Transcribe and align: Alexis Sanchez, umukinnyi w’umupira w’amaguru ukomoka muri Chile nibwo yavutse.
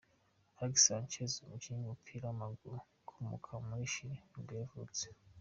Alexis 0.59 0.83
Sanchez, 0.85 1.31
umukinnyi 1.45 1.79
w’umupira 1.81 2.23
w’amaguru 2.25 2.77
ukomoka 3.01 3.51
muri 3.67 3.91
Chile 3.93 4.15
nibwo 4.31 4.53
yavutse. 4.61 5.05